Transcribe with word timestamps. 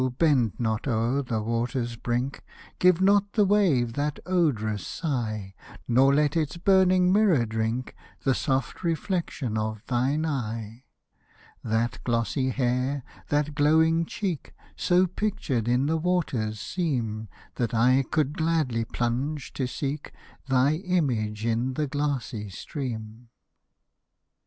bend 0.17 0.51
not 0.57 0.87
o'er 0.87 1.21
the 1.21 1.39
water's 1.43 1.95
brink, 1.95 2.43
Give 2.79 2.99
not 3.01 3.33
the 3.33 3.45
wave 3.45 3.93
that 3.93 4.19
odorous 4.25 4.81
sigh, 4.87 5.53
Nor 5.87 6.11
let 6.15 6.35
its 6.35 6.57
burning 6.57 7.13
mirror 7.13 7.45
drink 7.45 7.93
The 8.23 8.33
soft 8.33 8.83
reflection 8.83 9.59
of 9.59 9.85
thine 9.85 10.25
eye. 10.25 10.85
That 11.63 11.99
glossy 12.03 12.49
hair, 12.49 13.03
that 13.29 13.53
glowing 13.53 14.07
cheek, 14.07 14.55
So 14.75 15.05
pictured 15.05 15.67
in 15.67 15.85
the 15.85 15.97
waters 15.97 16.59
seem, 16.59 17.29
That 17.57 17.75
I 17.75 18.03
could 18.09 18.33
gladly 18.35 18.83
plunge 18.85 19.53
to 19.53 19.67
seek 19.67 20.13
Thy 20.47 20.77
image 20.77 21.45
in 21.45 21.75
the 21.75 21.85
glassy 21.85 22.49
stream. 22.49 23.29